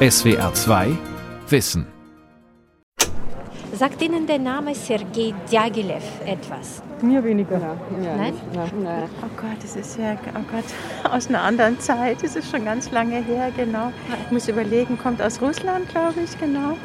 [0.00, 0.96] SWR 2
[1.48, 1.84] Wissen.
[3.72, 6.84] Sagt Ihnen der Name Sergei Diaghilev etwas?
[7.02, 7.76] Mir weniger.
[8.00, 8.32] Nein?
[8.54, 9.08] Nein.
[9.22, 12.22] Oh Gott, das ist ja oh Gott, aus einer anderen Zeit.
[12.22, 13.92] Das ist schon ganz lange her, genau.
[14.24, 16.76] Ich muss überlegen, kommt aus Russland, glaube ich, genau.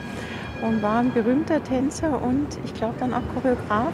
[0.63, 3.93] Und war ein berühmter Tänzer und ich glaube dann auch Choreograf.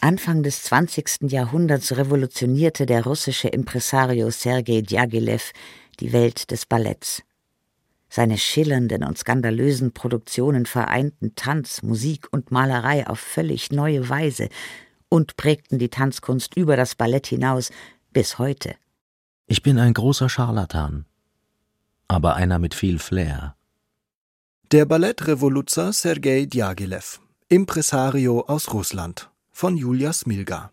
[0.00, 1.32] Anfang des 20.
[1.32, 5.50] Jahrhunderts revolutionierte der russische Impresario Sergei Diaghilev
[5.98, 7.24] die Welt des Balletts.
[8.14, 14.50] Seine schillernden und skandalösen Produktionen vereinten Tanz, Musik und Malerei auf völlig neue Weise
[15.08, 17.72] und prägten die Tanzkunst über das Ballett hinaus
[18.12, 18.76] bis heute.
[19.48, 21.06] Ich bin ein großer Scharlatan,
[22.06, 23.56] aber einer mit viel Flair.
[24.70, 30.70] Der Ballettrevoluzer Sergei Diaghilev, Impresario aus Russland, von Julia Smilga.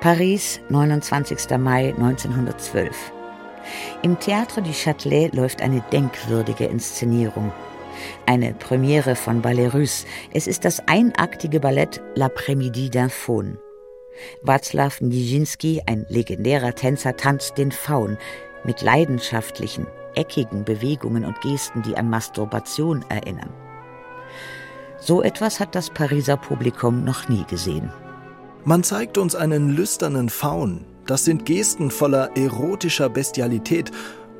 [0.00, 1.58] Paris, 29.
[1.58, 2.94] Mai 1912.
[4.02, 7.50] Im Théâtre du Châtelet läuft eine denkwürdige Inszenierung.
[8.24, 10.06] Eine Premiere von Ballet Russe.
[10.32, 13.58] Es ist das einaktige Ballett L'après-midi d'un Faun.
[14.42, 18.18] Václav Nijinsky, ein legendärer Tänzer, tanzt den Faun
[18.62, 23.52] mit leidenschaftlichen, eckigen Bewegungen und Gesten, die an Masturbation erinnern.
[25.00, 27.90] So etwas hat das Pariser Publikum noch nie gesehen.
[28.68, 30.84] Man zeigt uns einen lüsternen Faun.
[31.06, 33.90] Das sind Gesten voller erotischer Bestialität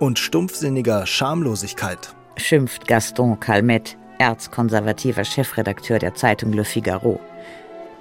[0.00, 2.14] und stumpfsinniger Schamlosigkeit.
[2.36, 7.18] Schimpft Gaston Calmet, erzkonservativer Chefredakteur der Zeitung Le Figaro.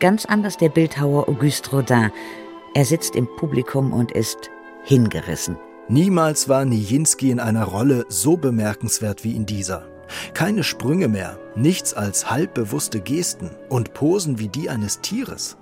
[0.02, 2.12] Ganz anders der Bildhauer Auguste Rodin.
[2.74, 4.50] Er sitzt im Publikum und ist
[4.84, 5.56] hingerissen.
[5.88, 9.88] Niemals war Nijinsky in einer Rolle so bemerkenswert wie in dieser.
[10.34, 15.56] Keine Sprünge mehr, nichts als halbbewusste Gesten und Posen wie die eines Tieres.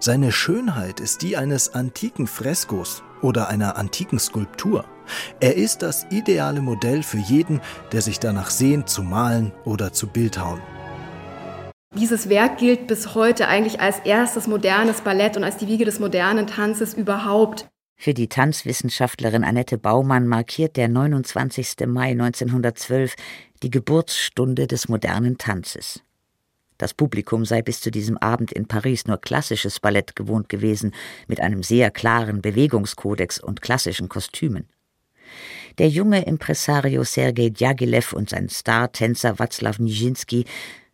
[0.00, 4.84] Seine Schönheit ist die eines antiken Freskos oder einer antiken Skulptur.
[5.40, 7.60] Er ist das ideale Modell für jeden,
[7.92, 10.60] der sich danach sehnt, zu malen oder zu bildhauen.
[11.94, 15.98] Dieses Werk gilt bis heute eigentlich als erstes modernes Ballett und als die Wiege des
[15.98, 17.68] modernen Tanzes überhaupt.
[17.98, 21.86] Für die Tanzwissenschaftlerin Annette Baumann markiert der 29.
[21.86, 23.14] Mai 1912
[23.62, 26.02] die Geburtsstunde des modernen Tanzes.
[26.78, 30.92] Das Publikum sei bis zu diesem Abend in Paris nur klassisches Ballett gewohnt gewesen,
[31.26, 34.68] mit einem sehr klaren Bewegungskodex und klassischen Kostümen.
[35.78, 40.44] Der junge Impresario Sergei Djagilev und sein Star-Tänzer Václav Nijinsky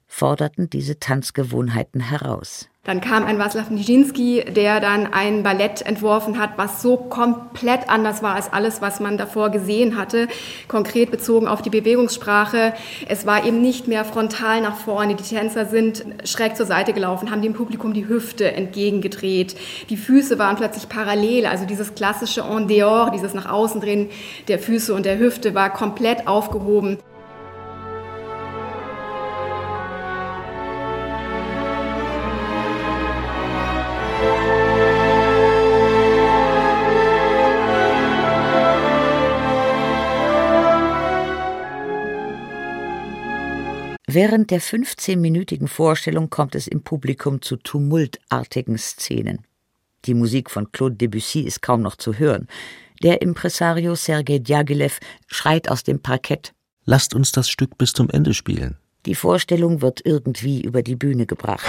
[0.07, 2.69] forderten diese Tanzgewohnheiten heraus.
[2.85, 8.25] Dann kam ein Václav Nijinsky, der dann ein Ballett entworfen hat, was so komplett anders
[8.25, 10.27] war als alles, was man davor gesehen hatte.
[10.67, 12.75] Konkret bezogen auf die Bewegungssprache.
[13.09, 15.15] Es war eben nicht mehr frontal nach vorne.
[15.15, 19.55] Die Tänzer sind schräg zur Seite gelaufen, haben dem Publikum die Hüfte entgegengedreht.
[19.89, 21.47] Die Füße waren plötzlich parallel.
[21.47, 24.11] Also dieses klassische en dehors, dieses nach außen drehen
[24.49, 26.99] der Füße und der Hüfte war komplett aufgehoben.
[44.15, 49.47] Während der 15-minütigen Vorstellung kommt es im Publikum zu tumultartigen Szenen.
[50.05, 52.47] Die Musik von Claude Debussy ist kaum noch zu hören.
[53.03, 56.53] Der Impresario Sergei Djagilev schreit aus dem Parkett.
[56.85, 58.77] Lasst uns das Stück bis zum Ende spielen.
[59.07, 61.65] Die Vorstellung wird irgendwie über die Bühne gebracht.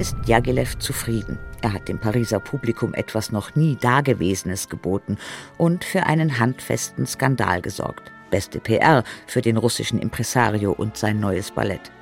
[0.00, 1.38] Ist Djagilev zufrieden.
[1.60, 5.18] Er hat dem Pariser Publikum etwas noch nie Dagewesenes geboten
[5.58, 8.10] und für einen handfesten Skandal gesorgt.
[8.30, 11.92] Beste PR für den russischen Impresario und sein neues Ballett.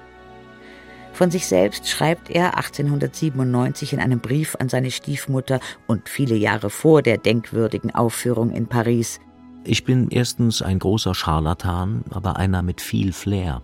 [1.12, 5.58] Von sich selbst schreibt er 1897 in einem Brief an seine Stiefmutter
[5.88, 9.19] und viele Jahre vor der denkwürdigen Aufführung in Paris.
[9.64, 13.61] Ich bin erstens ein großer Scharlatan, aber einer mit viel Flair.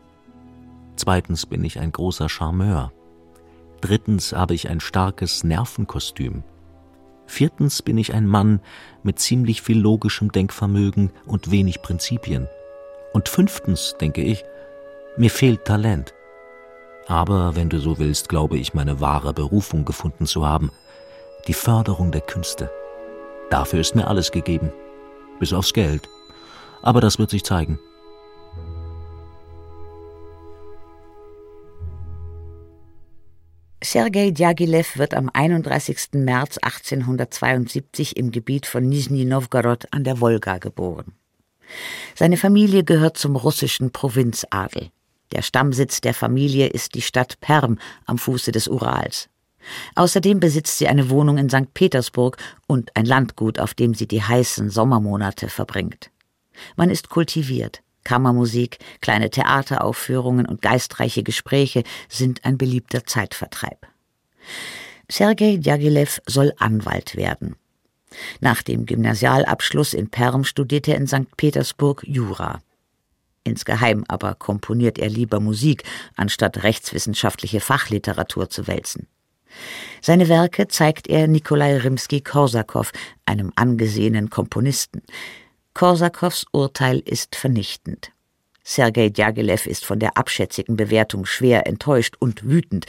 [0.97, 2.91] Zweitens bin ich ein großer Charmeur.
[3.85, 6.43] Drittens habe ich ein starkes Nervenkostüm.
[7.27, 8.61] Viertens bin ich ein Mann
[9.03, 12.49] mit ziemlich viel logischem Denkvermögen und wenig Prinzipien.
[13.13, 14.43] Und fünftens, denke ich,
[15.19, 16.15] mir fehlt Talent.
[17.09, 20.73] Aber wenn du so willst, glaube ich, meine wahre Berufung gefunden zu haben.
[21.47, 22.71] Die Förderung der Künste.
[23.51, 24.73] Dafür ist mir alles gegeben.
[25.41, 26.09] Bis aufs Geld.
[26.81, 27.79] Aber das wird sich zeigen.
[33.85, 36.15] Sergei Djagilev wird am 31.
[36.15, 41.13] März 1872 im Gebiet von Nizhny Novgorod an der Wolga geboren.
[42.15, 44.89] Seine Familie gehört zum russischen Provinzadel.
[45.33, 49.29] Der Stammsitz der Familie ist die Stadt Perm am Fuße des Urals.
[49.97, 51.75] Außerdem besitzt sie eine Wohnung in St.
[51.75, 56.11] Petersburg und ein Landgut, auf dem sie die heißen Sommermonate verbringt.
[56.77, 57.84] Man ist kultiviert.
[58.05, 63.87] Kammermusik, kleine Theateraufführungen und geistreiche Gespräche sind ein beliebter Zeitvertreib.
[65.11, 67.57] Sergei Djagilev soll Anwalt werden.
[68.41, 71.37] Nach dem Gymnasialabschluss in Perm studiert er in St.
[71.37, 72.61] Petersburg Jura.
[73.43, 75.85] Insgeheim aber komponiert er lieber Musik,
[76.17, 79.07] anstatt rechtswissenschaftliche Fachliteratur zu wälzen.
[80.01, 82.91] Seine Werke zeigt er Nikolai Rimski-Korsakow,
[83.27, 85.03] einem angesehenen Komponisten.
[85.75, 88.13] Korsakows Urteil ist vernichtend.
[88.63, 92.87] Sergei Djagilev ist von der abschätzigen Bewertung schwer enttäuscht und wütend,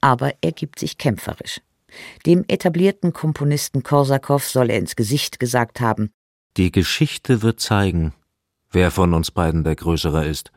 [0.00, 1.60] aber er gibt sich kämpferisch.
[2.26, 6.10] Dem etablierten Komponisten Korsakow soll er ins Gesicht gesagt haben:
[6.56, 8.12] Die Geschichte wird zeigen,
[8.72, 10.50] wer von uns beiden der Größere ist.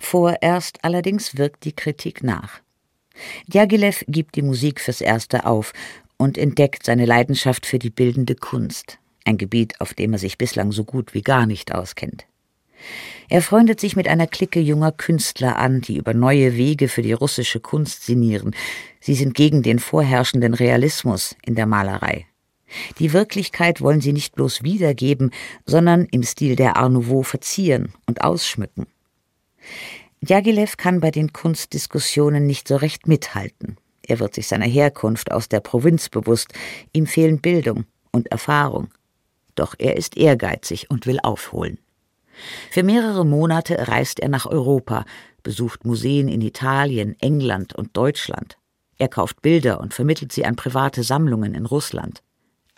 [0.00, 2.60] Vorerst allerdings wirkt die Kritik nach.
[3.46, 5.74] Djagilev gibt die Musik fürs Erste auf
[6.16, 8.98] und entdeckt seine Leidenschaft für die bildende Kunst,
[9.30, 12.26] ein Gebiet, auf dem er sich bislang so gut wie gar nicht auskennt.
[13.28, 17.12] Er freundet sich mit einer Clique junger Künstler an, die über neue Wege für die
[17.12, 18.54] russische Kunst sinnieren.
[19.00, 22.26] Sie sind gegen den vorherrschenden Realismus in der Malerei.
[22.98, 25.30] Die Wirklichkeit wollen sie nicht bloß wiedergeben,
[25.66, 28.86] sondern im Stil der Art Nouveau verzieren und ausschmücken.
[30.22, 33.76] Djagilev kann bei den Kunstdiskussionen nicht so recht mithalten.
[34.06, 36.52] Er wird sich seiner Herkunft aus der Provinz bewusst,
[36.92, 38.88] ihm fehlen Bildung und Erfahrung.
[39.60, 41.76] Doch er ist ehrgeizig und will aufholen.
[42.70, 45.04] Für mehrere Monate reist er nach Europa,
[45.42, 48.56] besucht Museen in Italien, England und Deutschland.
[48.96, 52.22] Er kauft Bilder und vermittelt sie an private Sammlungen in Russland.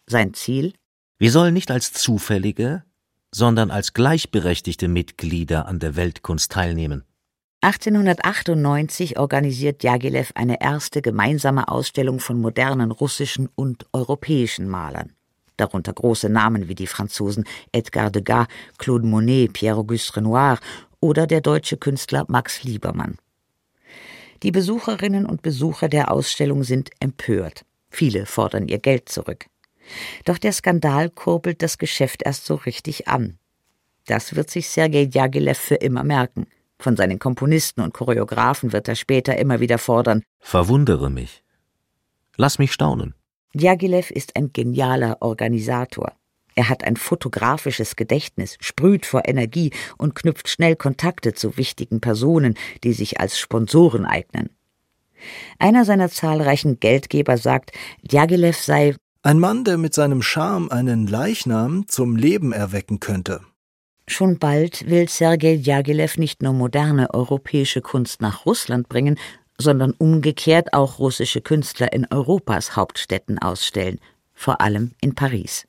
[0.08, 0.72] Sein Ziel?
[1.20, 2.82] Wir sollen nicht als Zufällige,
[3.30, 7.04] sondern als gleichberechtigte Mitglieder an der Weltkunst teilnehmen.
[7.60, 15.12] 1898 organisiert Djagilev eine erste gemeinsame Ausstellung von modernen russischen und europäischen Malern
[15.62, 18.48] darunter große Namen wie die Franzosen Edgar Degas,
[18.78, 20.58] Claude Monet, Pierre-Auguste Renoir
[21.00, 23.16] oder der deutsche Künstler Max Liebermann.
[24.42, 27.64] Die Besucherinnen und Besucher der Ausstellung sind empört.
[27.90, 29.46] Viele fordern ihr Geld zurück.
[30.24, 33.38] Doch der Skandal kurbelt das Geschäft erst so richtig an.
[34.06, 36.46] Das wird sich Sergei Djagilev für immer merken.
[36.78, 40.22] Von seinen Komponisten und Choreografen wird er später immer wieder fordern.
[40.40, 41.44] Verwundere mich.
[42.36, 43.14] Lass mich staunen.
[43.54, 46.12] Djagilev ist ein genialer Organisator.
[46.54, 52.54] Er hat ein fotografisches Gedächtnis, sprüht vor Energie und knüpft schnell Kontakte zu wichtigen Personen,
[52.84, 54.50] die sich als Sponsoren eignen.
[55.58, 57.72] Einer seiner zahlreichen Geldgeber sagt,
[58.02, 63.40] Djagilev sei ein Mann, der mit seinem Charme einen Leichnam zum Leben erwecken könnte.
[64.08, 69.16] Schon bald will Sergei Djagilev nicht nur moderne europäische Kunst nach Russland bringen,
[69.62, 73.98] sondern umgekehrt auch russische Künstler in Europas Hauptstädten ausstellen,
[74.34, 75.66] vor allem in Paris.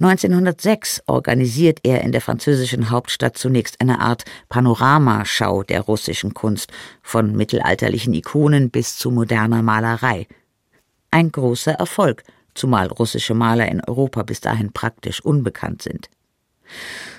[0.00, 6.72] 1906 organisiert er in der französischen Hauptstadt zunächst eine Art Panoramaschau der russischen Kunst,
[7.02, 10.26] von mittelalterlichen Ikonen bis zu moderner Malerei.
[11.10, 12.24] Ein großer Erfolg,
[12.54, 16.08] zumal russische Maler in Europa bis dahin praktisch unbekannt sind.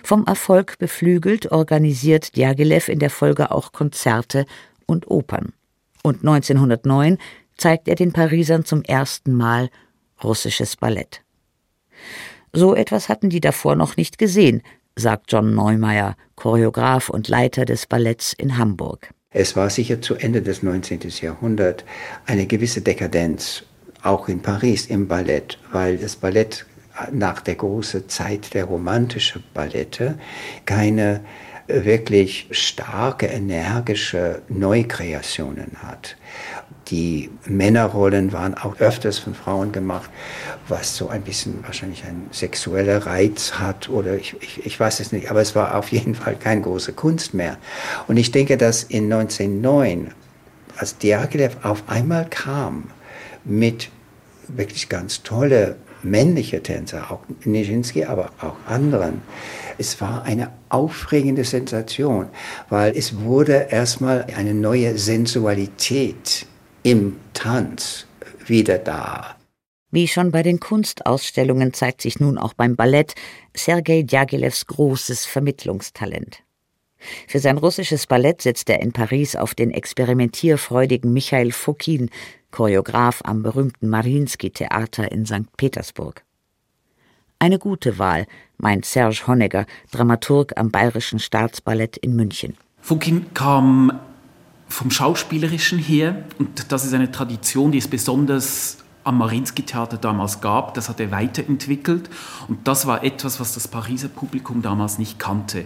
[0.04, 4.46] Vom Erfolg beflügelt organisiert Djagilev in der Folge auch Konzerte
[4.86, 5.54] und Opern
[6.04, 7.18] und 1909
[7.58, 9.70] zeigt er den Parisern zum ersten Mal
[10.24, 11.22] russisches Ballett.
[12.52, 14.62] So etwas hatten die davor noch nicht gesehen,
[14.96, 19.10] sagt John Neumeier, Choreograf und Leiter des Balletts in Hamburg.
[19.32, 21.00] Es war sicher zu Ende des 19.
[21.22, 21.84] Jahrhunderts
[22.28, 23.64] eine gewisse Dekadenz,
[24.04, 26.68] auch in Paris im Ballett, weil das Ballett
[27.12, 30.20] nach der großen Zeit der romantischen Ballette
[30.66, 31.22] keine
[31.68, 36.18] wirklich starke, energische Neukreationen hat.
[36.88, 40.10] Die Männerrollen waren auch öfters von Frauen gemacht,
[40.68, 45.12] was so ein bisschen wahrscheinlich ein sexueller Reiz hat oder ich, ich, ich weiß es
[45.14, 47.58] nicht, aber es war auf jeden Fall keine große Kunst mehr.
[48.08, 50.12] Und ich denke, dass in 1909,
[50.78, 52.90] als Diaghilev auf einmal kam
[53.46, 53.90] mit
[54.48, 59.22] wirklich ganz tolle männliche Tänzer, auch Nijinsky, aber auch anderen,
[59.78, 62.30] es war eine aufregende Sensation,
[62.70, 66.46] weil es wurde erstmal eine neue Sensualität
[66.84, 68.06] im Tanz
[68.46, 69.36] wieder da.
[69.92, 73.14] Wie schon bei den Kunstausstellungen zeigt sich nun auch beim Ballett
[73.56, 76.40] Sergei Djagilevs großes Vermittlungstalent.
[77.28, 82.10] Für sein russisches Ballett setzt er in Paris auf den experimentierfreudigen Michael Fokin,
[82.52, 85.56] Choreograf am berühmten Mariinsky-Theater in St.
[85.58, 86.24] Petersburg.
[87.44, 88.26] Eine gute Wahl,
[88.58, 92.56] meint Serge Honegger, Dramaturg am Bayerischen Staatsballett in München.
[92.80, 94.00] Fokin kam
[94.70, 100.74] vom Schauspielerischen her und das ist eine Tradition, die es besonders am Marinsky-Theater damals gab.
[100.76, 102.10] Das hat er weiterentwickelt
[102.48, 105.66] und das war etwas, was das Pariser Publikum damals nicht kannte.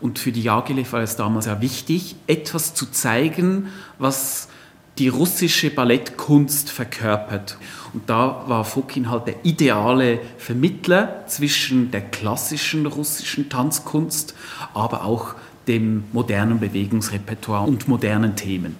[0.00, 3.68] Und für die Jagilev war es damals ja wichtig, etwas zu zeigen,
[3.98, 4.48] was
[4.96, 7.58] die russische Ballettkunst verkörpert.
[7.92, 14.34] Und da war Fokin halt der ideale Vermittler zwischen der klassischen russischen Tanzkunst,
[14.74, 15.34] aber auch
[15.66, 18.76] dem modernen Bewegungsrepertoire und modernen Themen.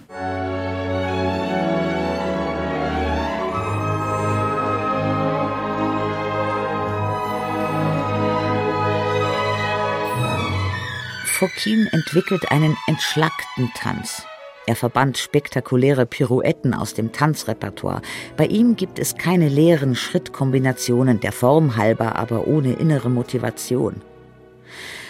[11.39, 14.25] Fokin entwickelt einen entschlackten Tanz.
[14.69, 18.03] Er verband spektakuläre Pirouetten aus dem Tanzrepertoire.
[18.37, 24.03] Bei ihm gibt es keine leeren Schrittkombinationen der Form halber, aber ohne innere Motivation.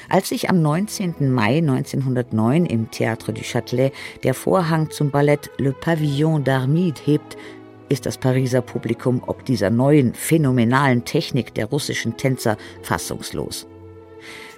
[0.08, 1.34] Als sich am 19.
[1.34, 3.92] Mai 1909 im Théâtre du Châtelet
[4.24, 7.36] der Vorhang zum Ballett Le Pavillon d'Armide hebt,
[7.90, 13.68] ist das Pariser Publikum ob dieser neuen, phänomenalen Technik der russischen Tänzer fassungslos.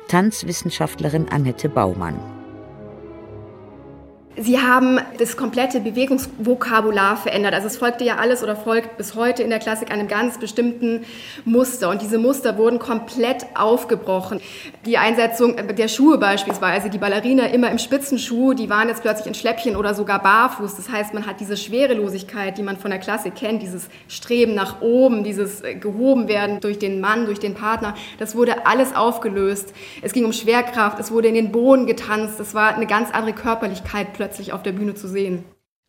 [0.10, 2.41] Tanzwissenschaftlerin Annette Baumann.
[4.38, 7.54] Sie haben das komplette Bewegungsvokabular verändert.
[7.54, 11.04] Also es folgte ja alles oder folgt bis heute in der Klassik einem ganz bestimmten
[11.44, 11.90] Muster.
[11.90, 14.40] Und diese Muster wurden komplett aufgebrochen.
[14.86, 19.34] Die Einsetzung der Schuhe beispielsweise, die Ballerina immer im Spitzenschuh, die waren jetzt plötzlich in
[19.34, 20.78] Schläppchen oder sogar barfuß.
[20.78, 24.82] Das heißt, man hat diese Schwerelosigkeit, die man von der Klassik kennt, dieses Streben nach
[24.82, 27.96] oben, dieses gehoben werden durch den Mann, durch den Partner.
[28.18, 29.74] Das wurde alles aufgelöst.
[30.02, 32.40] Es ging um Schwerkraft, es wurde in den Boden getanzt.
[32.40, 35.46] Das war eine ganz andere Körperlichkeit plötzlich auf der Bühne zu sehen.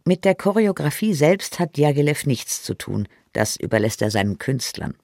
[0.07, 4.95] Mit der Choreografie selbst hat Diaghilev nichts zu tun, das überlässt er seinen Künstlern.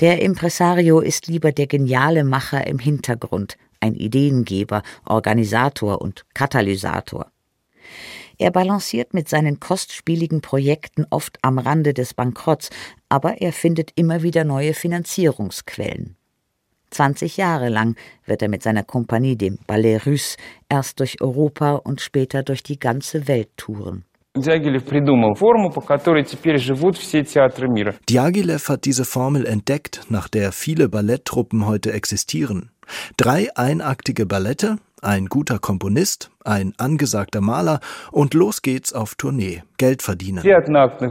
[0.00, 7.26] Der Impresario ist lieber der geniale Macher im Hintergrund, ein Ideengeber, Organisator und Katalysator.
[8.38, 12.70] Er balanciert mit seinen kostspieligen Projekten oft am Rande des Bankrotts,
[13.10, 16.16] aber er findet immer wieder neue Finanzierungsquellen.
[16.96, 20.38] 20 Jahre lang wird er mit seiner Kompanie, dem Ballet Russe,
[20.68, 24.04] erst durch Europa und später durch die ganze Welt touren.
[28.08, 32.70] Diaghilev hat diese Formel entdeckt, nach der viele Balletttruppen heute existieren.
[33.16, 37.79] Drei einaktige Ballette, ein guter Komponist, ein angesagter Maler
[38.11, 40.43] und los geht's auf Tournee, Geld verdienen.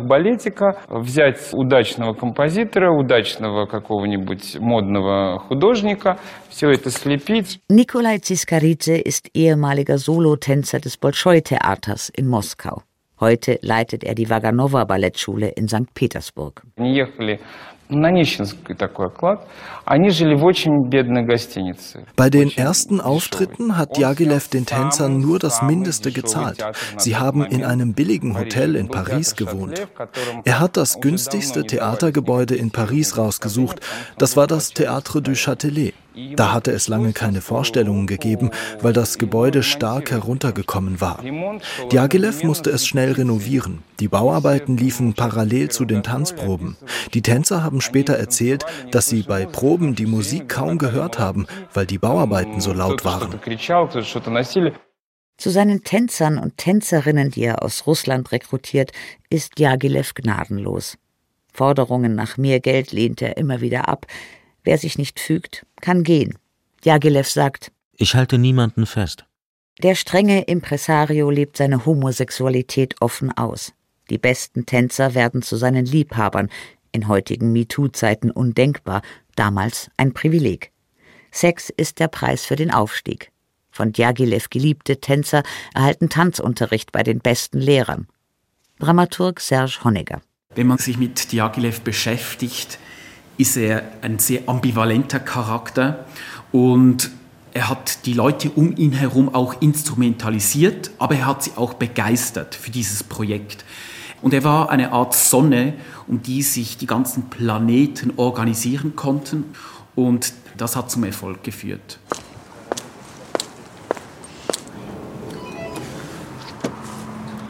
[0.06, 7.60] балетика, взять удачного композитора, удачного какого-нибудь модного художника, все это слепить.
[7.68, 12.82] Nikolai Ziskaridze ist ehemaliger Solotänzer des Bolschoi-Theaters in Moskau.
[13.20, 15.92] Heute leitet er die Waganova Ballettschule in St.
[15.94, 16.62] Petersburg.
[22.15, 26.63] Bei den ersten Auftritten hat Jagilev den Tänzern nur das Mindeste gezahlt.
[26.97, 29.87] Sie haben in einem billigen Hotel in Paris gewohnt.
[30.45, 33.79] Er hat das günstigste Theatergebäude in Paris rausgesucht.
[34.17, 35.93] Das war das Théâtre du Châtelet.
[36.35, 38.51] Da hatte es lange keine Vorstellungen gegeben,
[38.81, 41.19] weil das Gebäude stark heruntergekommen war.
[41.91, 43.79] Diaghilev musste es schnell renovieren.
[43.99, 46.77] Die Bauarbeiten liefen parallel zu den Tanzproben.
[47.13, 51.85] Die Tänzer haben später erzählt, dass sie bei Proben die Musik kaum gehört haben, weil
[51.85, 53.39] die Bauarbeiten so laut waren.
[55.37, 58.91] Zu seinen Tänzern und Tänzerinnen, die er aus Russland rekrutiert,
[59.29, 60.97] ist Diaghilev gnadenlos.
[61.51, 64.05] Forderungen nach mehr Geld lehnt er immer wieder ab.
[64.63, 66.37] Wer sich nicht fügt, kann gehen.
[66.83, 69.25] Jagilev sagt, ich halte niemanden fest.
[69.81, 73.73] Der strenge Impresario lebt seine Homosexualität offen aus.
[74.09, 76.49] Die besten Tänzer werden zu seinen Liebhabern,
[76.95, 79.01] in heutigen MeToo-Zeiten undenkbar,
[79.35, 80.71] damals ein Privileg.
[81.31, 83.31] Sex ist der Preis für den Aufstieg.
[83.69, 88.07] Von Djagilev geliebte Tänzer erhalten Tanzunterricht bei den besten Lehrern.
[88.79, 90.21] Dramaturg Serge Honegger.
[90.55, 92.79] Wenn man sich mit Djagilev beschäftigt,
[93.37, 96.05] ist er ein sehr ambivalenter Charakter
[96.53, 97.11] und
[97.53, 102.55] er hat die Leute um ihn herum auch instrumentalisiert, aber er hat sie auch begeistert
[102.55, 103.65] für dieses Projekt.
[104.21, 105.73] Und er war eine Art Sonne,
[106.07, 109.45] um die sich die ganzen Planeten organisieren konnten
[109.95, 111.99] und das hat zum Erfolg geführt.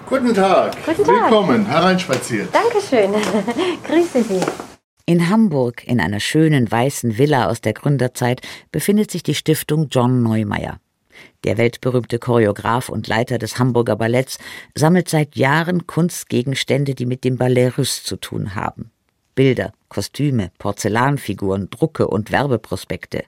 [0.07, 0.75] Guten Tag.
[0.85, 1.23] Guten Tag.
[1.23, 2.49] Willkommen, hereinspaziert.
[2.53, 3.11] Dankeschön.
[3.83, 4.39] Grüße Sie.
[5.07, 8.41] In Hamburg, in einer schönen weißen Villa aus der Gründerzeit,
[8.71, 10.79] befindet sich die Stiftung John Neumeier.
[11.43, 14.37] Der weltberühmte Choreograf und Leiter des Hamburger Balletts
[14.73, 18.91] sammelt seit Jahren Kunstgegenstände, die mit dem Ballet Russe zu tun haben.
[19.35, 23.25] Bilder, Kostüme, Porzellanfiguren, Drucke und Werbeprospekte.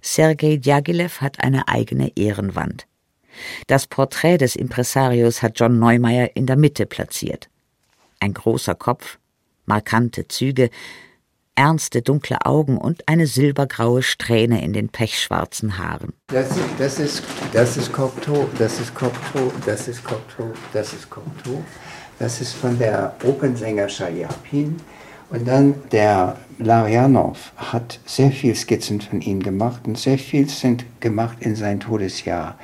[0.00, 2.86] Sergei Djagilev hat eine eigene Ehrenwand.
[3.66, 7.48] Das Porträt des Impresarios hat John Neumeier in der Mitte platziert.
[8.20, 9.18] Ein großer Kopf,
[9.64, 10.70] markante Züge,
[11.54, 16.12] ernste dunkle Augen und eine silbergraue Strähne in den pechschwarzen Haaren.
[16.28, 21.62] Das, das ist das ist Cocteau, das ist Cocteau, das ist Cocteau, das ist Cocteau.
[22.18, 24.76] Das ist von der Opernsänger Schalyapin.
[25.30, 30.84] Und dann der Larionov hat sehr viel Skizzen von ihm gemacht und sehr viel sind
[31.00, 32.58] gemacht in sein Todesjahr.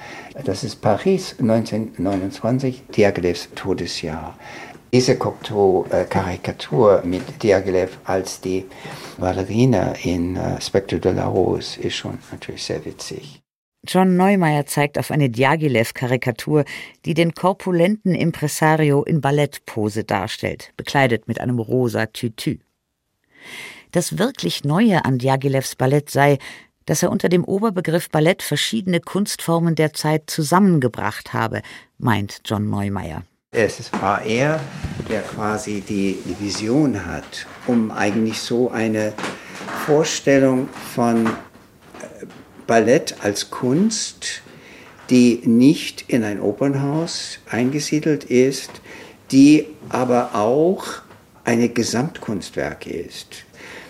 [0.44, 4.36] Das ist Paris 1929, Diaghilevs Todesjahr.
[4.92, 8.64] Diese Cocteau-Karikatur mit Diaghilev als die
[9.18, 13.42] Ballerina in äh, Spectre de la Rose ist schon natürlich sehr witzig.
[13.86, 16.64] John Neumeier zeigt auf eine Diaghilev-Karikatur,
[17.04, 22.58] die den korpulenten Impresario in Ballettpose darstellt, bekleidet mit einem rosa Tütü.
[23.92, 26.38] Das wirklich Neue an Diaghilevs Ballett sei,
[26.86, 31.60] dass er unter dem Oberbegriff Ballett verschiedene Kunstformen der Zeit zusammengebracht habe,
[31.98, 33.22] meint John Neumeier.
[33.50, 34.60] Es war er,
[35.08, 39.14] der quasi die Vision hat, um eigentlich so eine
[39.86, 41.30] Vorstellung von äh,
[42.66, 44.42] Ballett als Kunst,
[45.08, 48.82] die nicht in ein Opernhaus eingesiedelt ist,
[49.30, 50.84] die aber auch
[51.44, 53.46] eine Gesamtkunstwerk ist.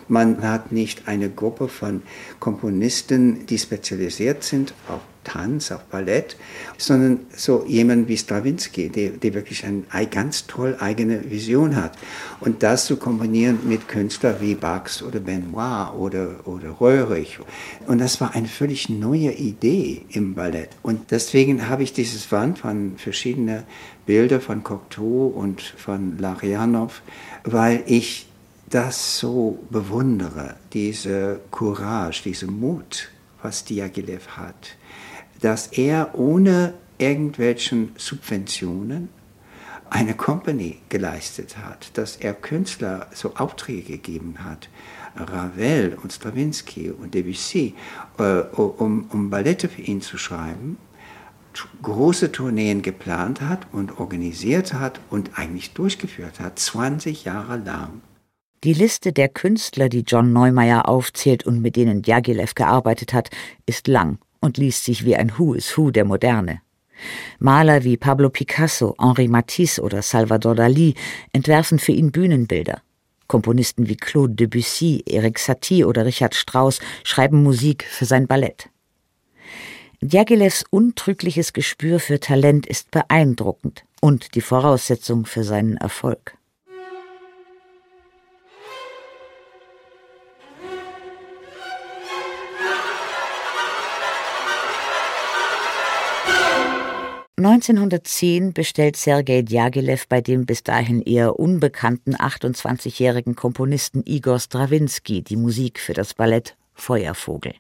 [0.06, 2.04] Man hat nicht eine Gruppe von
[2.38, 6.36] Komponisten, die spezialisiert sind auf Tanz, auf Ballett,
[6.78, 11.92] sondern so jemand wie Stravinsky, der, der wirklich eine ganz toll eigene Vision hat.
[12.40, 17.38] Und das zu kombinieren mit Künstlern wie Bax oder Benoit oder, oder Röhrig.
[17.86, 20.70] Und das war eine völlig neue Idee im Ballett.
[20.82, 23.64] Und deswegen habe ich dieses Band von verschiedenen
[24.06, 27.02] Bildern von Cocteau und von Larianov,
[27.44, 28.26] weil ich
[28.70, 33.08] das so bewundere, diese Courage, diesen Mut,
[33.42, 34.76] was Diaghilev hat
[35.40, 39.08] dass er ohne irgendwelchen Subventionen
[39.90, 44.68] eine Company geleistet hat, dass er Künstler so Aufträge gegeben hat,
[45.16, 47.74] Ravel und Stravinsky und Debussy,
[48.18, 50.76] äh, um, um Ballette für ihn zu schreiben,
[51.82, 58.02] große Tourneen geplant hat und organisiert hat und eigentlich durchgeführt hat, 20 Jahre lang.
[58.64, 63.30] Die Liste der Künstler, die John Neumeier aufzählt und mit denen Diaghilev gearbeitet hat,
[63.66, 66.60] ist lang und liest sich wie ein Who is Who der Moderne.
[67.38, 70.94] Maler wie Pablo Picasso, Henri Matisse oder Salvador Dali
[71.32, 72.82] entwerfen für ihn Bühnenbilder.
[73.28, 78.70] Komponisten wie Claude Debussy, Eric Satie oder Richard Strauss schreiben Musik für sein Ballett.
[80.00, 86.37] Djagilevs untrügliches Gespür für Talent ist beeindruckend und die Voraussetzung für seinen Erfolg.
[97.38, 105.36] 1910 bestellt Sergei Djagilev bei dem bis dahin eher unbekannten 28-jährigen Komponisten Igor Strawinski die
[105.36, 107.54] Musik für das Ballett Feuervogel.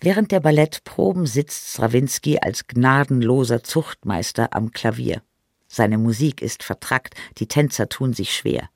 [0.00, 5.22] Während der Ballettproben sitzt Strawinski als gnadenloser Zuchtmeister am Klavier.
[5.68, 8.68] Seine Musik ist vertrackt, die Tänzer tun sich schwer.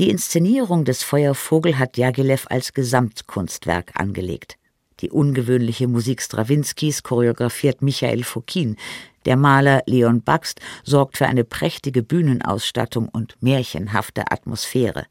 [0.00, 4.56] Die Inszenierung des Feuervogel hat Djagilev als Gesamtkunstwerk angelegt.
[5.00, 8.76] Die ungewöhnliche Musik Strawinskys choreografiert Michael Fokin.
[9.24, 15.06] Der Maler Leon Baxt sorgt für eine prächtige Bühnenausstattung und märchenhafte Atmosphäre.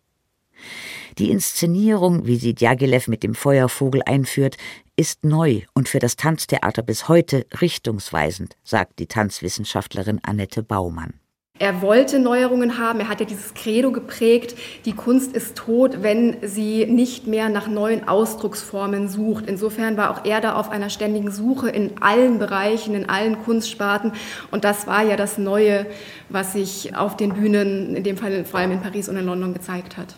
[1.17, 4.57] Die Inszenierung, wie sie Djagilev mit dem Feuervogel einführt,
[4.95, 11.18] ist neu und für das Tanztheater bis heute richtungsweisend, sagt die Tanzwissenschaftlerin Annette Baumann.
[11.61, 13.01] Er wollte Neuerungen haben.
[13.01, 17.67] Er hat ja dieses Credo geprägt, die Kunst ist tot, wenn sie nicht mehr nach
[17.67, 19.43] neuen Ausdrucksformen sucht.
[19.47, 24.13] Insofern war auch er da auf einer ständigen Suche in allen Bereichen, in allen Kunstsparten.
[24.51, 25.85] Und das war ja das Neue,
[26.29, 29.53] was sich auf den Bühnen, in dem Fall vor allem in Paris und in London
[29.53, 30.15] gezeigt hat.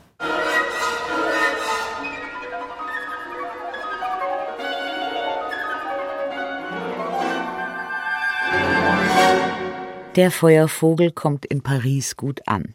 [10.17, 12.73] Der Feuervogel kommt in Paris gut an.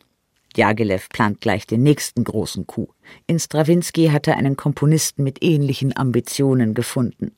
[0.56, 2.88] Diaghilev plant gleich den nächsten großen Coup.
[3.26, 7.32] In Strawinski hat er einen Komponisten mit ähnlichen Ambitionen gefunden.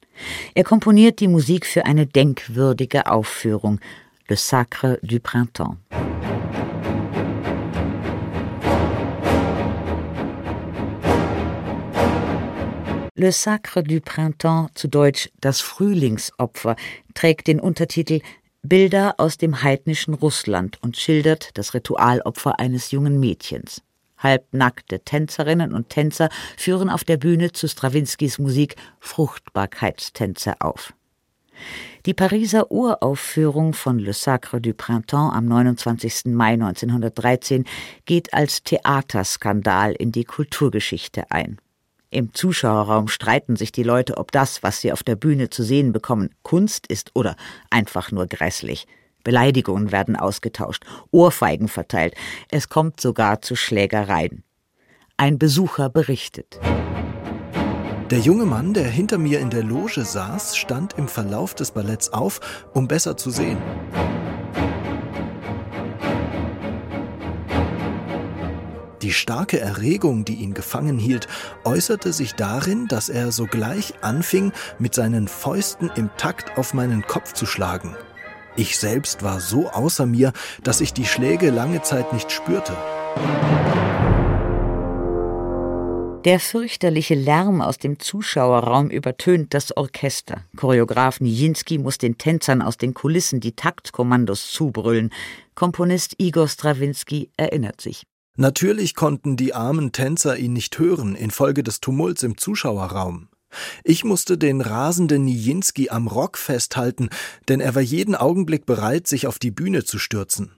[0.54, 3.80] Er komponiert die Musik für eine denkwürdige Aufführung,
[4.28, 5.78] Le Sacre du Printemps.
[13.16, 16.76] Le Sacre du Printemps, zu Deutsch das Frühlingsopfer,
[17.14, 18.20] trägt den Untertitel
[18.62, 23.83] Bilder aus dem heidnischen Russland und schildert das Ritualopfer eines jungen Mädchens.
[24.18, 30.92] Halbnackte Tänzerinnen und Tänzer führen auf der Bühne zu Strawinskys Musik Fruchtbarkeitstänze auf.
[32.07, 36.27] Die Pariser Uraufführung von Le Sacre du Printemps am 29.
[36.27, 37.64] Mai 1913
[38.07, 41.59] geht als Theaterskandal in die Kulturgeschichte ein.
[42.11, 45.92] Im Zuschauerraum streiten sich die Leute, ob das, was sie auf der Bühne zu sehen
[45.92, 47.37] bekommen, Kunst ist oder
[47.71, 48.87] einfach nur grässlich.
[49.25, 52.14] Beleidigungen werden ausgetauscht, Ohrfeigen verteilt,
[52.51, 54.42] es kommt sogar zu Schlägereien.
[55.18, 56.59] Ein Besucher berichtet.
[58.11, 62.11] Der junge Mann, der hinter mir in der Loge saß, stand im Verlauf des Balletts
[62.11, 62.40] auf,
[62.73, 63.59] um besser zu sehen.
[69.09, 71.29] Die starke Erregung, die ihn gefangen hielt,
[71.64, 77.33] äußerte sich darin, dass er sogleich anfing, mit seinen Fäusten im Takt auf meinen Kopf
[77.33, 77.97] zu schlagen.
[78.55, 82.77] Ich selbst war so außer mir, dass ich die Schläge lange Zeit nicht spürte.
[86.27, 90.42] Der fürchterliche Lärm aus dem Zuschauerraum übertönt das Orchester.
[90.55, 95.09] Choreograf Nijinsky muss den Tänzern aus den Kulissen die Taktkommandos zubrüllen.
[95.55, 98.05] Komponist Igor Strawinski erinnert sich.
[98.40, 103.27] Natürlich konnten die armen Tänzer ihn nicht hören infolge des Tumults im Zuschauerraum.
[103.83, 107.09] Ich musste den rasenden Nijinsky am Rock festhalten,
[107.48, 110.53] denn er war jeden Augenblick bereit, sich auf die Bühne zu stürzen.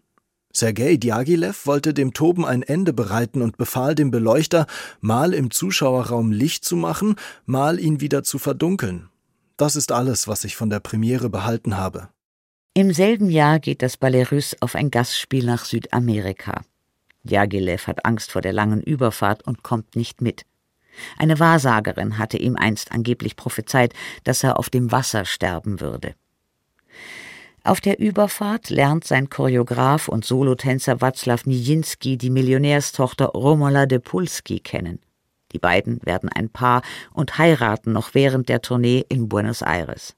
[0.53, 4.67] Sergei Diaghilev wollte dem Toben ein Ende bereiten und befahl dem Beleuchter,
[5.01, 7.17] mal im Zuschauerraum Licht zu machen,
[7.47, 9.09] mal ihn wieder zu verdunkeln.
[9.57, 12.11] Das ist alles, was ich von der Premiere behalten habe.
[12.75, 16.61] Im selben Jahr geht das Ballet Russe auf ein Gastspiel nach Südamerika.
[17.23, 20.45] Diaghilev hat Angst vor der langen Überfahrt und kommt nicht mit.
[21.19, 26.15] Eine Wahrsagerin hatte ihm einst angeblich prophezeit, dass er auf dem Wasser sterben würde.
[27.63, 34.61] Auf der Überfahrt lernt sein Choreograf und Solotänzer Václav Nijinsky die Millionärstochter Romola de Pulski
[34.61, 35.01] kennen.
[35.53, 40.15] Die beiden werden ein Paar und heiraten noch während der Tournee in Buenos Aires.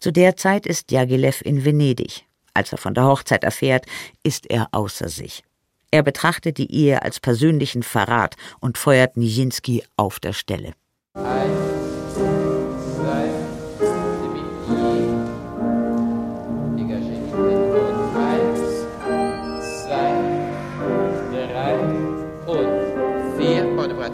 [0.00, 2.24] Zu der Zeit ist Diaghilev in Venedig.
[2.54, 3.86] Als er von der Hochzeit erfährt,
[4.24, 5.44] ist er außer sich.
[5.90, 10.74] Er betrachtet die Ehe als persönlichen Verrat und feuert Nijinsky auf der Stelle.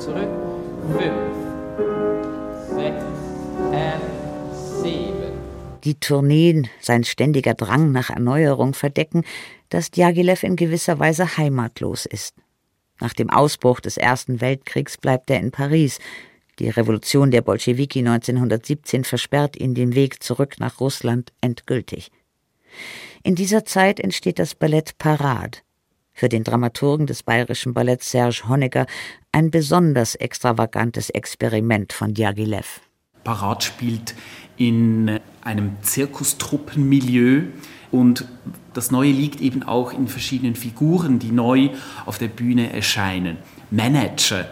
[0.05, 0.29] zurück.
[0.93, 1.15] Fünf,
[2.77, 3.05] sechs
[3.71, 5.33] und sieben.
[5.85, 9.25] Die Tourneen, sein ständiger Drang nach Erneuerung verdecken,
[9.75, 12.37] dass Djagilev in gewisser Weise heimatlos ist.
[13.01, 15.99] Nach dem Ausbruch des Ersten Weltkriegs bleibt er in Paris.
[16.61, 22.13] Die Revolution der Bolschewiki 1917 versperrt ihn den Weg zurück nach Russland endgültig.
[23.25, 25.59] In dieser Zeit entsteht das Ballett Parade,
[26.13, 28.87] für den Dramaturgen des bayerischen Balletts Serge Honegger
[29.33, 32.81] ein besonders extravagantes Experiment von Diaghilev.
[33.25, 34.15] Parat spielt
[34.57, 37.47] in einem Zirkustruppenmilieu
[37.95, 38.25] und
[38.73, 41.71] das Neue liegt eben auch in verschiedenen Figuren, die neu
[42.07, 43.37] auf der Bühne erscheinen.
[43.71, 44.49] Manager,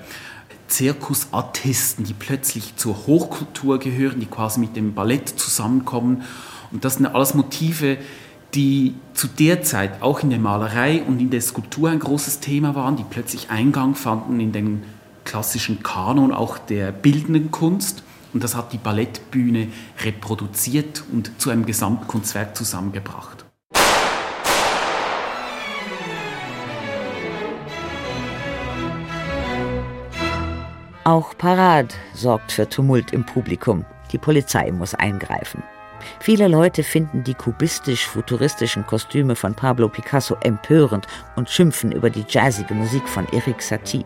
[0.68, 6.22] Zirkusartisten, die plötzlich zur Hochkultur gehören, die quasi mit dem Ballett zusammenkommen.
[6.70, 7.98] Und das sind alles Motive,
[8.54, 12.76] die zu der Zeit auch in der Malerei und in der Skulptur ein großes Thema
[12.76, 14.84] waren, die plötzlich Eingang fanden in den
[15.24, 18.04] klassischen Kanon auch der bildenden Kunst.
[18.32, 19.68] Und das hat die Ballettbühne
[20.02, 23.44] reproduziert und zu einem Gesamtkunstwerk zusammengebracht.
[31.04, 33.84] Auch Parade sorgt für Tumult im Publikum.
[34.12, 35.62] Die Polizei muss eingreifen.
[36.20, 42.74] Viele Leute finden die kubistisch-futuristischen Kostüme von Pablo Picasso empörend und schimpfen über die jazzige
[42.74, 44.04] Musik von Eric Satie.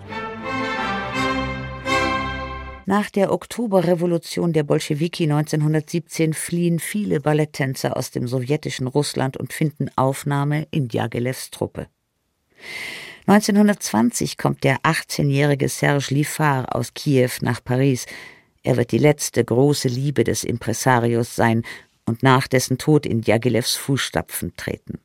[2.88, 9.90] Nach der Oktoberrevolution der Bolschewiki 1917 fliehen viele Balletttänzer aus dem sowjetischen Russland und finden
[9.96, 11.88] Aufnahme in Djagilevs Truppe.
[13.26, 18.06] 1920 kommt der 18-jährige Serge Liffard aus Kiew nach Paris.
[18.62, 21.64] Er wird die letzte große Liebe des Impresarios sein
[22.04, 25.00] und nach dessen Tod in Djagilevs Fußstapfen treten.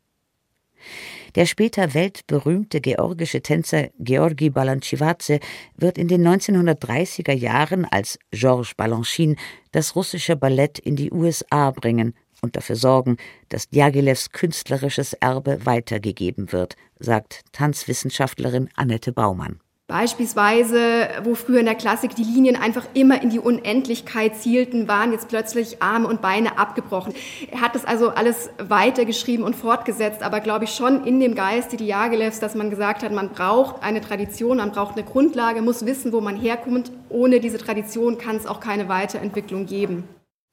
[1.35, 5.39] Der später weltberühmte georgische Tänzer Georgi Balanchivadze
[5.77, 9.35] wird in den 1930er Jahren als Georges Balanchine
[9.71, 13.17] das russische Ballett in die USA bringen und dafür sorgen,
[13.49, 19.59] dass Djagilevs künstlerisches Erbe weitergegeben wird, sagt Tanzwissenschaftlerin Annette Baumann.
[19.91, 25.11] Beispielsweise, wo früher in der Klassik die Linien einfach immer in die Unendlichkeit zielten, waren
[25.11, 27.13] jetzt plötzlich Arme und Beine abgebrochen.
[27.51, 31.75] Er hat das also alles weitergeschrieben und fortgesetzt, aber glaube ich schon in dem Geiste
[31.75, 36.13] Diaghilevs, dass man gesagt hat, man braucht eine Tradition, man braucht eine Grundlage, muss wissen,
[36.13, 36.89] wo man herkommt.
[37.09, 40.05] Ohne diese Tradition kann es auch keine Weiterentwicklung geben.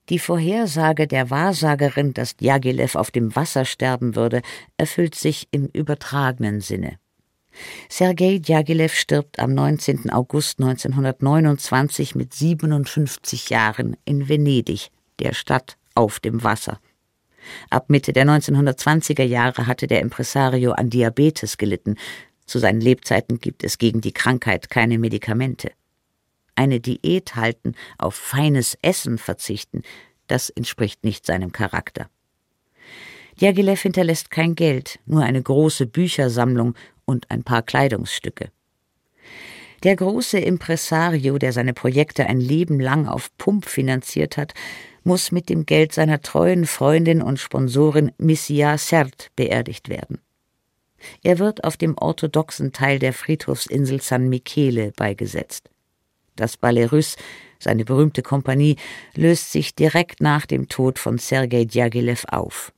[0.09, 4.43] Die Vorhersage der Wahrsagerin, dass Djagilev auf dem Wasser sterben würde,
[4.79, 6.99] erfüllt sich im übertragenen Sinne.
[7.89, 10.11] Sergei Djagilev stirbt am 19.
[10.11, 16.81] August 1929 mit 57 Jahren in Venedig, der Stadt auf dem Wasser.
[17.71, 21.97] Ab Mitte der 1920er Jahre hatte der Impresario an Diabetes gelitten.
[22.47, 25.73] Zu seinen Lebzeiten gibt es gegen die Krankheit keine Medikamente.
[26.55, 29.83] Eine Diät halten, auf feines Essen verzichten,
[30.27, 32.09] das entspricht nicht seinem Charakter.
[33.41, 36.75] Diaghilev hinterlässt kein Geld, nur eine große Büchersammlung
[37.09, 38.51] und ein paar Kleidungsstücke.
[39.83, 44.53] Der große Impresario, der seine Projekte ein Leben lang auf Pump finanziert hat,
[45.05, 50.21] muss mit dem Geld seiner treuen Freundin und Sponsorin Missia Sert beerdigt werden.
[51.23, 55.71] Er wird auf dem orthodoxen Teil der Friedhofsinsel San Michele beigesetzt.
[56.35, 57.17] Das Ballet Russe,
[57.61, 58.77] seine berühmte Kompanie,
[59.15, 62.73] löst sich direkt nach dem Tod von Sergei Djagilev auf.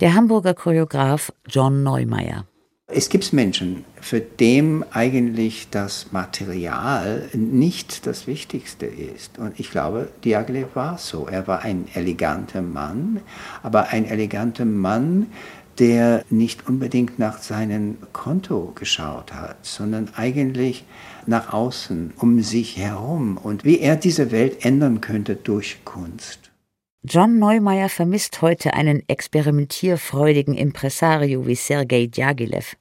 [0.00, 2.49] Der Hamburger Choreograf John Neumeier
[2.92, 9.38] es gibt Menschen, für dem eigentlich das Material nicht das Wichtigste ist.
[9.38, 11.26] Und ich glaube, Diaghilev war so.
[11.26, 13.20] Er war ein eleganter Mann,
[13.62, 15.26] aber ein eleganter Mann,
[15.78, 20.84] der nicht unbedingt nach seinem Konto geschaut hat, sondern eigentlich
[21.26, 26.49] nach außen, um sich herum und wie er diese Welt ändern könnte durch Kunst.
[27.02, 32.76] John Neumeier vermisst heute einen experimentierfreudigen Impresario wie Sergei Djagilev.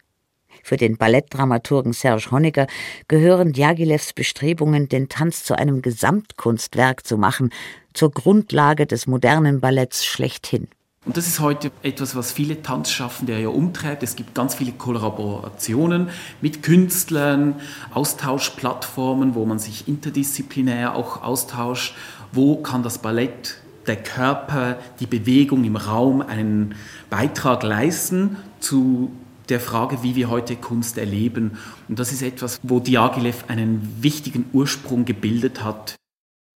[0.62, 2.68] Für den Ballettdramaturgen Serge Honecker
[3.08, 7.52] gehören Djagilevs Bestrebungen, den Tanz zu einem Gesamtkunstwerk zu machen,
[7.94, 10.68] zur Grundlage des modernen Balletts schlechthin.
[11.06, 14.04] Und das ist heute etwas, was viele Tanzschaffende ja umtreibt.
[14.04, 16.10] Es gibt ganz viele Kollaborationen
[16.42, 17.56] mit Künstlern,
[17.94, 21.96] Austauschplattformen, wo man sich interdisziplinär auch austauscht.
[22.34, 23.59] Wo kann das Ballett
[23.90, 26.76] der Körper, die Bewegung im Raum einen
[27.10, 29.12] Beitrag leisten zu
[29.50, 31.58] der Frage, wie wir heute Kunst erleben.
[31.88, 35.96] Und das ist etwas, wo Diaghilev einen wichtigen Ursprung gebildet hat.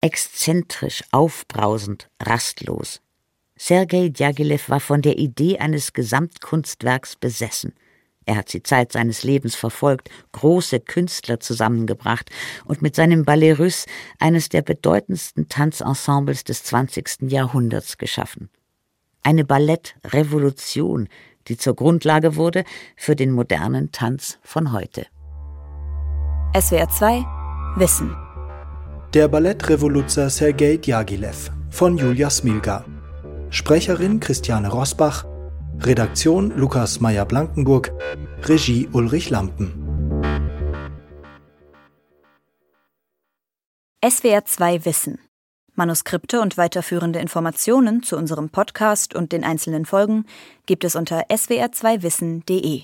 [0.02, 3.02] Exzentrisch, aufbrausend, rastlos.
[3.58, 7.74] Sergei Djagilev war von der Idee eines Gesamtkunstwerks besessen.
[8.26, 12.30] Er hat die Zeit seines Lebens verfolgt, große Künstler zusammengebracht
[12.66, 13.88] und mit seinem Ballet Russe
[14.20, 17.32] eines der bedeutendsten Tanzensembles des 20.
[17.32, 18.50] Jahrhunderts geschaffen.
[19.24, 21.08] Eine Ballettrevolution,
[21.48, 22.64] die zur Grundlage wurde
[22.96, 25.08] für den modernen Tanz von heute.
[26.60, 27.26] SWR 2
[27.78, 28.16] Wissen
[29.14, 32.86] Der Ballettrevoluzer Sergei Djagilev von Julia Smilga.
[33.50, 35.26] Sprecherin Christiane Rosbach.
[35.84, 37.92] Redaktion Lukas Meyer-Blankenburg.
[38.44, 39.74] Regie Ulrich Lampen.
[44.08, 45.18] SWR 2 Wissen.
[45.74, 50.26] Manuskripte und weiterführende Informationen zu unserem Podcast und den einzelnen Folgen
[50.68, 52.84] gibt es unter swr2wissen.de.